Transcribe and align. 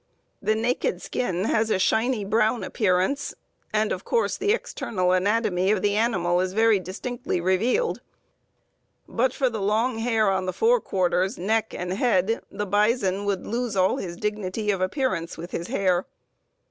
The 0.41 0.55
naked 0.55 0.99
skin 0.99 1.43
has 1.43 1.69
a 1.69 1.77
shiny 1.77 2.25
brown 2.25 2.63
appearance, 2.63 3.35
and 3.71 3.91
of 3.91 4.03
course 4.03 4.35
the 4.35 4.51
external 4.51 5.11
anatomy 5.11 5.69
of 5.69 5.83
the 5.83 5.95
animal 5.95 6.39
is 6.41 6.53
very 6.53 6.79
distinctly 6.79 7.39
revealed. 7.39 8.01
But 9.07 9.31
for 9.31 9.47
the 9.47 9.61
long 9.61 9.99
hair 9.99 10.31
on 10.31 10.47
the 10.47 10.53
fore 10.53 10.81
quarters, 10.81 11.37
neck, 11.37 11.75
and 11.77 11.93
head 11.93 12.41
the 12.49 12.65
bison 12.65 13.25
would 13.25 13.45
lose 13.45 13.75
all 13.75 13.97
his 13.97 14.17
dignity 14.17 14.71
of 14.71 14.81
appearance 14.81 15.37
with 15.37 15.51
his 15.51 15.67
hair. 15.67 16.07